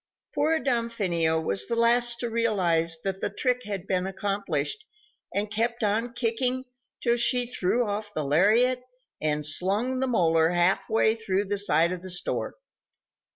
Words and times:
Poor 0.33 0.59
Damfino 0.59 1.39
was 1.39 1.67
the 1.67 1.75
last 1.75 2.21
to 2.21 2.29
realize 2.31 2.97
that 3.03 3.21
the 3.21 3.29
trick 3.29 3.65
had 3.65 3.85
been 3.85 4.07
accomplished, 4.07 4.83
and 5.31 5.51
kept 5.51 5.83
on 5.83 6.13
kicking 6.13 6.65
till 7.01 7.17
she 7.17 7.45
threw 7.45 7.85
off 7.85 8.11
the 8.11 8.23
lariat 8.23 8.81
and 9.21 9.45
slung 9.45 9.99
the 9.99 10.07
molar 10.07 10.49
half 10.49 10.89
way 10.89 11.13
through 11.13 11.45
the 11.45 11.57
side 11.59 11.91
of 11.91 12.01
the 12.01 12.09
store. 12.09 12.55